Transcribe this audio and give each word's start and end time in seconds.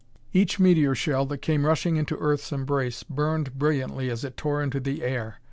Each 0.33 0.59
meteor 0.59 0.95
shell 0.95 1.27
that 1.27 1.43
came 1.43 1.63
rushing 1.63 1.95
into 1.95 2.17
Earth's 2.17 2.51
embrace 2.51 3.03
burned 3.03 3.59
brilliantly 3.59 4.09
as 4.09 4.23
it 4.23 4.35
tore 4.35 4.63
into 4.63 4.79
the 4.79 5.03
air. 5.03 5.37